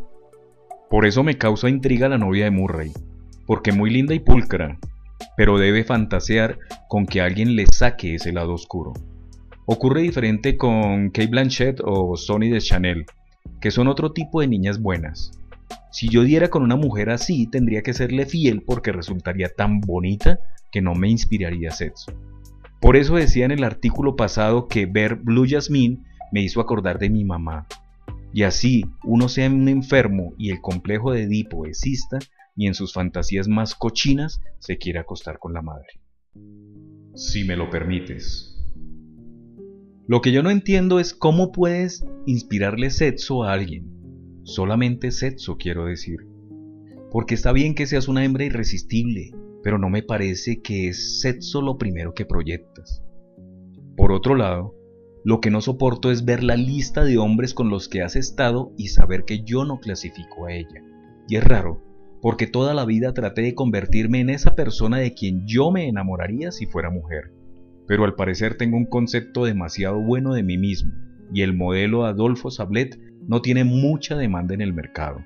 [0.90, 2.92] Por eso me causa intriga la novia de Murray,
[3.46, 4.78] porque muy linda y pulcra,
[5.38, 8.92] pero debe fantasear con que alguien le saque ese lado oscuro.
[9.64, 13.06] Ocurre diferente con Kate Blanchett o Sonny de Chanel,
[13.58, 15.30] que son otro tipo de niñas buenas,
[15.90, 20.38] si yo diera con una mujer así, tendría que serle fiel porque resultaría tan bonita
[20.70, 22.12] que no me inspiraría sexo.
[22.80, 25.98] Por eso decía en el artículo pasado que ver Blue Jasmine
[26.32, 27.66] me hizo acordar de mi mamá.
[28.32, 32.18] Y así uno sea un enfermo y el complejo de Edipo exista
[32.56, 35.88] y en sus fantasías más cochinas se quiere acostar con la madre.
[37.14, 38.56] Si me lo permites.
[40.06, 43.99] Lo que yo no entiendo es cómo puedes inspirarle sexo a alguien
[44.54, 46.18] solamente sexo quiero decir.
[47.10, 49.32] Porque está bien que seas una hembra irresistible,
[49.62, 53.02] pero no me parece que es sexo lo primero que proyectas.
[53.96, 54.74] Por otro lado,
[55.24, 58.72] lo que no soporto es ver la lista de hombres con los que has estado
[58.76, 60.82] y saber que yo no clasifico a ella.
[61.28, 61.82] Y es raro,
[62.22, 66.52] porque toda la vida traté de convertirme en esa persona de quien yo me enamoraría
[66.52, 67.32] si fuera mujer.
[67.86, 70.92] Pero al parecer tengo un concepto demasiado bueno de mí mismo,
[71.32, 72.98] y el modelo Adolfo Sablet
[73.30, 75.22] no tiene mucha demanda en el mercado.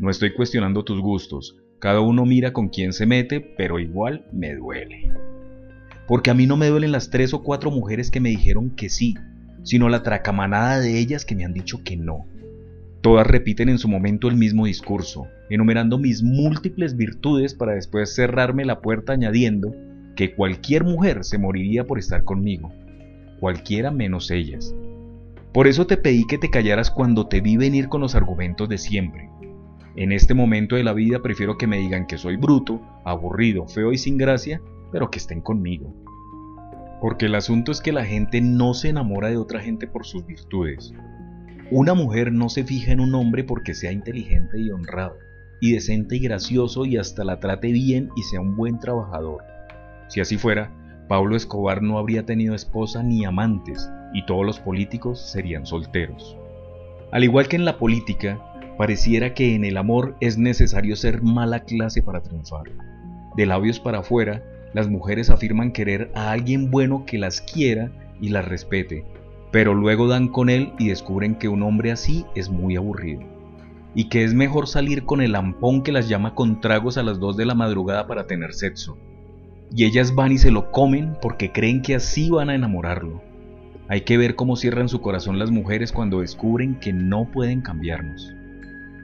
[0.00, 4.52] No estoy cuestionando tus gustos, cada uno mira con quién se mete, pero igual me
[4.56, 5.12] duele.
[6.08, 8.88] Porque a mí no me duelen las tres o cuatro mujeres que me dijeron que
[8.88, 9.14] sí,
[9.62, 12.26] sino la tracamanada de ellas que me han dicho que no.
[13.00, 18.64] Todas repiten en su momento el mismo discurso, enumerando mis múltiples virtudes para después cerrarme
[18.64, 19.72] la puerta añadiendo
[20.16, 22.72] que cualquier mujer se moriría por estar conmigo,
[23.38, 24.74] cualquiera menos ellas.
[25.56, 28.76] Por eso te pedí que te callaras cuando te vi venir con los argumentos de
[28.76, 29.30] siempre.
[29.96, 33.90] En este momento de la vida prefiero que me digan que soy bruto, aburrido, feo
[33.90, 34.60] y sin gracia,
[34.92, 35.94] pero que estén conmigo.
[37.00, 40.26] Porque el asunto es que la gente no se enamora de otra gente por sus
[40.26, 40.92] virtudes.
[41.70, 45.16] Una mujer no se fija en un hombre porque sea inteligente y honrado,
[45.62, 49.42] y decente y gracioso y hasta la trate bien y sea un buen trabajador.
[50.08, 50.70] Si así fuera,
[51.08, 56.38] Pablo Escobar no habría tenido esposa ni amantes y todos los políticos serían solteros.
[57.12, 58.40] Al igual que en la política,
[58.78, 62.64] pareciera que en el amor es necesario ser mala clase para triunfar.
[63.36, 68.30] De labios para afuera, las mujeres afirman querer a alguien bueno que las quiera y
[68.30, 69.04] las respete,
[69.52, 73.20] pero luego dan con él y descubren que un hombre así es muy aburrido,
[73.94, 77.20] y que es mejor salir con el lampón que las llama con tragos a las
[77.20, 78.96] 2 de la madrugada para tener sexo.
[79.74, 83.25] Y ellas van y se lo comen porque creen que así van a enamorarlo.
[83.88, 88.34] Hay que ver cómo cierran su corazón las mujeres cuando descubren que no pueden cambiarnos.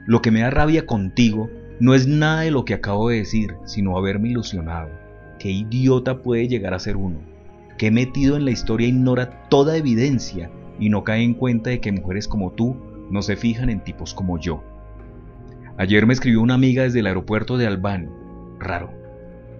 [0.05, 3.55] Lo que me da rabia contigo no es nada de lo que acabo de decir,
[3.65, 4.89] sino haberme ilusionado.
[5.39, 7.17] Qué idiota puede llegar a ser uno.
[7.77, 11.91] Qué metido en la historia ignora toda evidencia y no cae en cuenta de que
[11.91, 12.75] mujeres como tú
[13.09, 14.63] no se fijan en tipos como yo.
[15.77, 18.07] Ayer me escribió una amiga desde el aeropuerto de Albany.
[18.59, 18.91] Raro.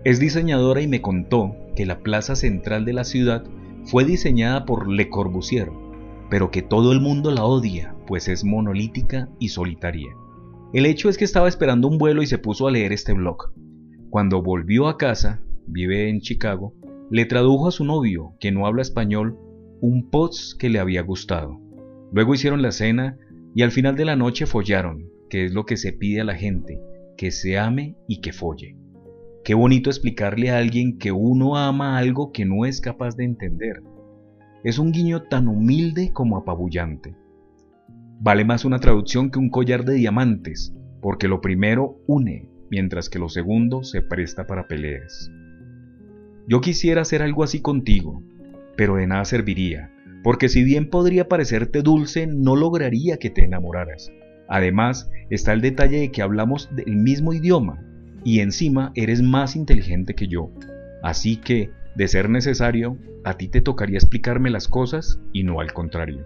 [0.03, 3.43] Es diseñadora y me contó que la plaza central de la ciudad
[3.85, 5.71] fue diseñada por Le Corbusier,
[6.29, 10.15] pero que todo el mundo la odia, pues es monolítica y solitaria.
[10.73, 13.53] El hecho es que estaba esperando un vuelo y se puso a leer este blog.
[14.09, 16.73] Cuando volvió a casa, vive en Chicago,
[17.11, 19.37] le tradujo a su novio, que no habla español,
[19.81, 21.59] un post que le había gustado.
[22.11, 23.17] Luego hicieron la cena
[23.53, 26.35] y al final de la noche follaron, que es lo que se pide a la
[26.35, 26.79] gente,
[27.17, 28.77] que se ame y que folle.
[29.43, 33.83] Qué bonito explicarle a alguien que uno ama algo que no es capaz de entender.
[34.63, 37.13] Es un guiño tan humilde como apabullante.
[38.21, 43.19] Vale más una traducción que un collar de diamantes, porque lo primero une, mientras que
[43.19, 45.29] lo segundo se presta para peleas.
[46.47, 48.23] Yo quisiera hacer algo así contigo,
[48.77, 49.91] pero de nada serviría,
[50.23, 54.09] porque si bien podría parecerte dulce, no lograría que te enamoraras.
[54.47, 57.83] Además, está el detalle de que hablamos del mismo idioma,
[58.23, 60.49] y encima eres más inteligente que yo.
[61.01, 65.73] Así que, de ser necesario, a ti te tocaría explicarme las cosas y no al
[65.73, 66.25] contrario.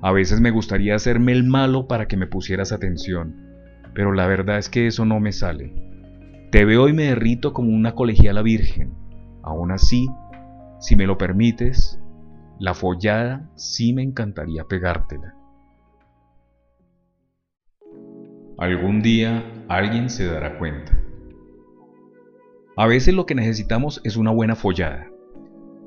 [0.00, 3.36] A veces me gustaría hacerme el malo para que me pusieras atención,
[3.94, 5.72] pero la verdad es que eso no me sale.
[6.50, 8.92] Te veo y me derrito como una colegiala virgen.
[9.42, 10.06] Aún así,
[10.80, 11.98] si me lo permites,
[12.58, 15.34] la follada sí me encantaría pegártela.
[18.58, 20.98] Algún día alguien se dará cuenta.
[22.76, 25.08] A veces lo que necesitamos es una buena follada.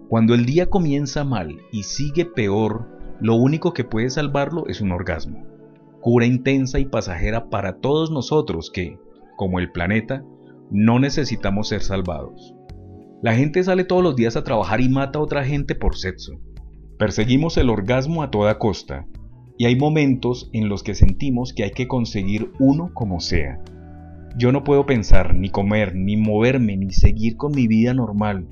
[0.09, 4.91] Cuando el día comienza mal y sigue peor lo único que puede salvarlo es un
[4.91, 5.45] orgasmo,
[6.01, 8.99] cura intensa y pasajera para todos nosotros que,
[9.37, 10.23] como el planeta,
[10.69, 12.53] no necesitamos ser salvados.
[13.21, 16.33] La gente sale todos los días a trabajar y mata a otra gente por sexo.
[16.99, 19.07] Perseguimos el orgasmo a toda costa,
[19.57, 23.59] y hay momentos en los que sentimos que hay que conseguir uno como sea.
[24.37, 28.47] Yo no puedo pensar, ni comer, ni moverme, ni seguir con mi vida normal,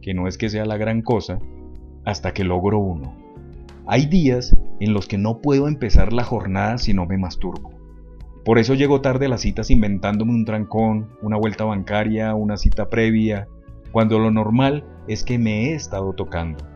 [0.00, 1.40] que no es que sea la gran cosa,
[2.04, 3.16] hasta que logro uno.
[3.86, 7.72] Hay días en los que no puedo empezar la jornada si no me masturbo.
[8.44, 12.88] Por eso llego tarde a las citas inventándome un trancón, una vuelta bancaria, una cita
[12.88, 13.48] previa,
[13.90, 16.73] cuando lo normal es que me he estado tocando.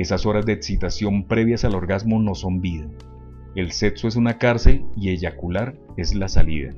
[0.00, 2.86] Esas horas de excitación previas al orgasmo no son vida.
[3.54, 6.72] El sexo es una cárcel y eyacular es la salida.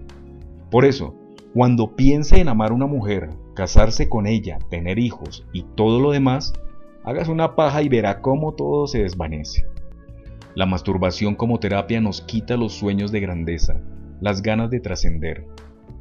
[0.71, 1.15] Por eso,
[1.55, 6.11] cuando piense en amar a una mujer, casarse con ella, tener hijos y todo lo
[6.11, 6.53] demás,
[7.03, 9.65] Hagas una paja y verá cómo todo se desvanece.
[10.55, 13.81] La masturbación como terapia nos quita los sueños de grandeza,
[14.21, 15.47] las ganas de trascender.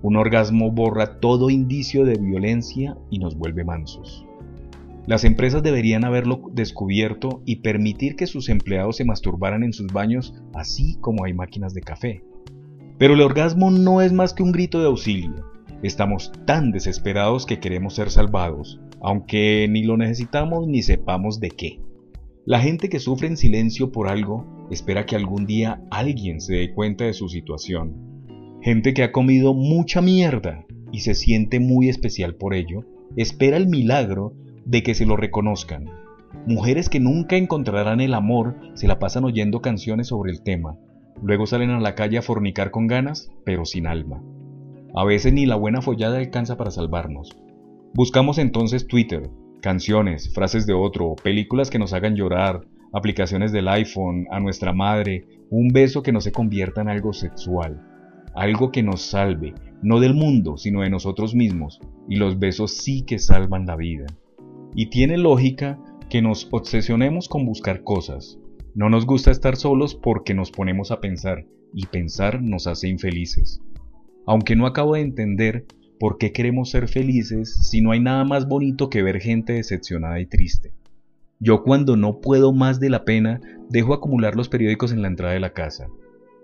[0.02, 4.26] Un orgasmo borra todo indicio de violencia y nos vuelve mansos.
[5.08, 10.36] Las empresas deberían haberlo descubierto y permitir que sus empleados se masturbaran en sus baños
[10.54, 12.24] así como hay máquinas de café.
[12.98, 15.46] Pero el orgasmo no es más que un grito de auxilio.
[15.82, 21.80] Estamos tan desesperados que queremos ser salvados, aunque ni lo necesitamos ni sepamos de qué.
[22.46, 26.74] La gente que sufre en silencio por algo espera que algún día alguien se dé
[26.74, 27.96] cuenta de su situación.
[28.62, 32.86] Gente que ha comido mucha mierda y se siente muy especial por ello,
[33.16, 34.34] espera el milagro
[34.70, 35.90] de que se lo reconozcan.
[36.46, 40.78] Mujeres que nunca encontrarán el amor se la pasan oyendo canciones sobre el tema.
[41.22, 44.22] luego salen a la calle a fornicar con ganas, pero sin alma.
[44.96, 47.36] A veces ni la buena follada alcanza para salvarnos.
[47.94, 49.30] Buscamos entonces Twitter,
[49.62, 52.62] canciones, frases de otro, películas que nos hagan llorar,
[52.94, 57.82] aplicaciones del iPhone, a nuestra madre, un beso que no se convierta en algo sexual,
[58.36, 63.04] algo que nos salve, no del mundo, sino de nosotros mismos, y los besos sí
[63.04, 64.06] que salvan la vida.
[64.76, 68.38] Y tiene lógica que nos obsesionemos con buscar cosas.
[68.76, 73.62] No nos gusta estar solos porque nos ponemos a pensar, y pensar nos hace infelices.
[74.26, 75.66] Aunque no acabo de entender
[76.00, 80.20] por qué queremos ser felices si no hay nada más bonito que ver gente decepcionada
[80.20, 80.72] y triste.
[81.40, 85.34] Yo cuando no puedo más de la pena, dejo acumular los periódicos en la entrada
[85.34, 85.88] de la casa.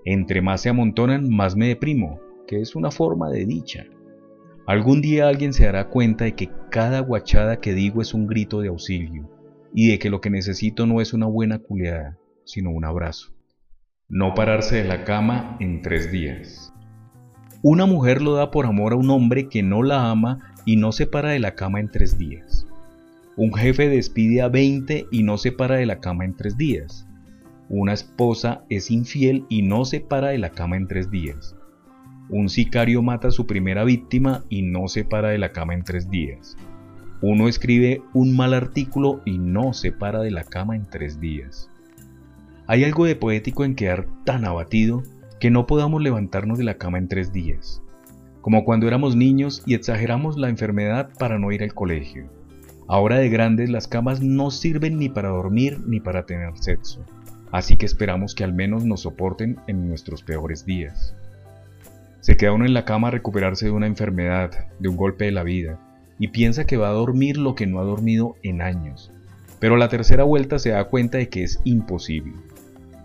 [0.06, 3.86] Entre más se amontonan, más me deprimo, que es una forma de dicha.
[4.68, 8.62] Algún día alguien se dará cuenta de que cada guachada que digo es un grito
[8.62, 9.30] de auxilio,
[9.74, 13.32] y de que lo que necesito no es una buena culeada, sino un abrazo.
[14.10, 16.74] No pararse de la cama en tres días.
[17.62, 20.92] Una mujer lo da por amor a un hombre que no la ama y no
[20.92, 22.66] se para de la cama en tres días.
[23.36, 27.08] Un jefe despide a 20 y no se para de la cama en tres días.
[27.68, 31.56] Una esposa es infiel y no se para de la cama en tres días.
[32.30, 35.84] Un sicario mata a su primera víctima y no se para de la cama en
[35.84, 36.58] tres días.
[37.22, 41.70] Uno escribe un mal artículo y no se para de la cama en tres días.
[42.68, 45.04] Hay algo de poético en quedar tan abatido
[45.40, 47.84] que no podamos levantarnos de la cama en tres días,
[48.42, 52.28] como cuando éramos niños y exageramos la enfermedad para no ir al colegio.
[52.88, 57.06] Ahora de grandes las camas no sirven ni para dormir ni para tener sexo,
[57.52, 61.16] así que esperamos que al menos nos soporten en nuestros peores días.
[62.26, 64.50] Se queda uno en la cama a recuperarse de una enfermedad,
[64.80, 65.78] de un golpe de la vida,
[66.18, 69.12] y piensa que va a dormir lo que no ha dormido en años,
[69.60, 72.34] pero la tercera vuelta se da cuenta de que es imposible.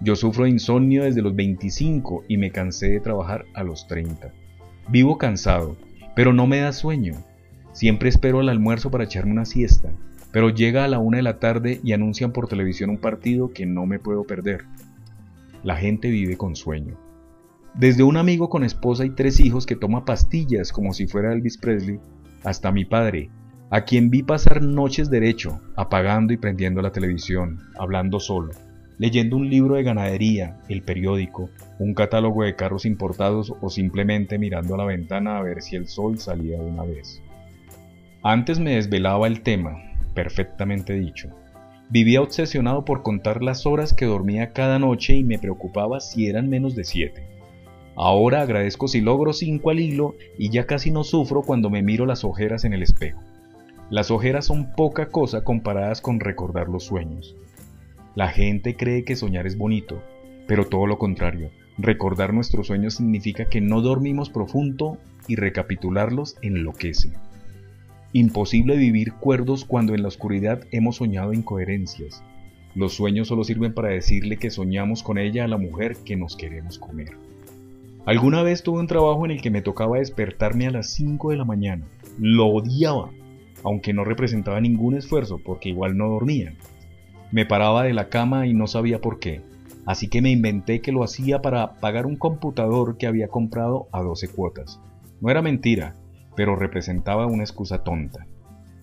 [0.00, 4.32] Yo sufro de insomnio desde los 25 y me cansé de trabajar a los 30.
[4.88, 5.76] Vivo cansado,
[6.16, 7.22] pero no me da sueño.
[7.74, 9.90] Siempre espero el almuerzo para echarme una siesta,
[10.32, 13.66] pero llega a la una de la tarde y anuncian por televisión un partido que
[13.66, 14.64] no me puedo perder.
[15.62, 17.09] La gente vive con sueño.
[17.74, 21.58] Desde un amigo con esposa y tres hijos que toma pastillas como si fuera Elvis
[21.58, 21.98] Presley,
[22.44, 23.30] hasta mi padre,
[23.70, 28.50] a quien vi pasar noches derecho, apagando y prendiendo la televisión, hablando solo
[29.00, 31.48] leyendo un libro de ganadería, el periódico,
[31.78, 35.88] un catálogo de carros importados o simplemente mirando a la ventana a ver si el
[35.88, 37.22] sol salía de una vez.
[38.22, 39.74] Antes me desvelaba el tema,
[40.12, 41.30] perfectamente dicho.
[41.88, 46.50] Vivía obsesionado por contar las horas que dormía cada noche y me preocupaba si eran
[46.50, 47.39] menos de siete.
[47.96, 52.06] Ahora agradezco si logro cinco al hilo y ya casi no sufro cuando me miro
[52.06, 53.20] las ojeras en el espejo.
[53.90, 57.36] Las ojeras son poca cosa comparadas con recordar los sueños.
[58.14, 60.02] La gente cree que soñar es bonito,
[60.46, 61.50] pero todo lo contrario.
[61.78, 67.10] Recordar nuestros sueños significa que no dormimos profundo y recapitularlos enloquece.
[68.12, 72.22] Imposible vivir cuerdos cuando en la oscuridad hemos soñado incoherencias.
[72.74, 76.36] Los sueños solo sirven para decirle que soñamos con ella a la mujer que nos
[76.36, 77.29] queremos comer.
[78.10, 81.36] Alguna vez tuve un trabajo en el que me tocaba despertarme a las 5 de
[81.36, 81.86] la mañana.
[82.18, 83.12] Lo odiaba,
[83.62, 86.56] aunque no representaba ningún esfuerzo porque igual no dormía.
[87.30, 89.42] Me paraba de la cama y no sabía por qué,
[89.86, 94.02] así que me inventé que lo hacía para pagar un computador que había comprado a
[94.02, 94.80] 12 cuotas.
[95.20, 95.94] No era mentira,
[96.34, 98.26] pero representaba una excusa tonta.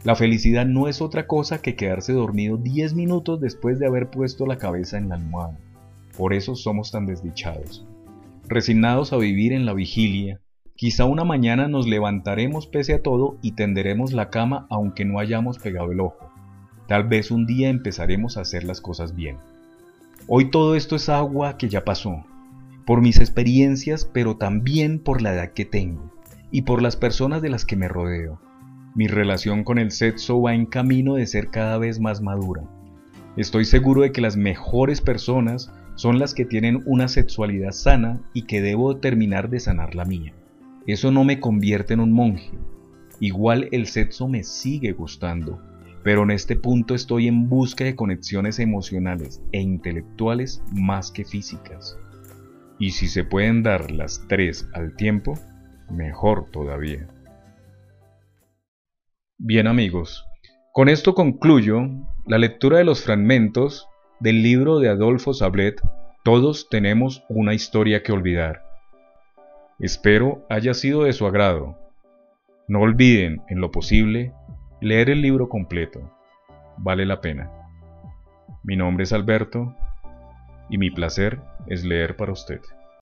[0.06, 4.46] La felicidad no es otra cosa que quedarse dormido 10 minutos después de haber puesto
[4.46, 5.60] la cabeza en la almohada.
[6.18, 7.86] Por eso somos tan desdichados.
[8.50, 10.40] Resignados a vivir en la vigilia,
[10.78, 15.60] quizá una mañana nos levantaremos pese a todo y tenderemos la cama aunque no hayamos
[15.60, 16.32] pegado el ojo.
[16.88, 19.36] Tal vez un día empezaremos a hacer las cosas bien.
[20.30, 22.24] Hoy todo esto es agua que ya pasó,
[22.86, 26.10] por mis experiencias, pero también por la edad que tengo
[26.50, 28.40] y por las personas de las que me rodeo.
[28.96, 32.64] Mi relación con el sexo va en camino de ser cada vez más madura.
[33.36, 38.44] Estoy seguro de que las mejores personas son las que tienen una sexualidad sana y
[38.44, 40.34] que debo terminar de sanar la mía.
[40.88, 42.58] Eso no me convierte en un monje.
[43.20, 45.62] Igual el sexo me sigue gustando
[46.08, 51.98] pero en este punto estoy en busca de conexiones emocionales e intelectuales más que físicas.
[52.80, 55.34] Y si se pueden dar las tres al tiempo,
[55.92, 57.10] mejor todavía.
[59.38, 60.24] Bien amigos,
[60.72, 61.82] con esto concluyo
[62.26, 63.90] la lectura de los fragmentos
[64.20, 65.82] del libro de Adolfo Sablet,
[66.24, 68.64] Todos tenemos una historia que olvidar.
[69.80, 71.78] Espero haya sido de su agrado.
[72.68, 74.34] No olviden, en lo posible,
[74.80, 76.12] Leer el libro completo
[76.78, 77.52] vale la pena.
[78.64, 79.76] Mi nombre es Alberto
[80.70, 82.62] y mi placer es leer para usted.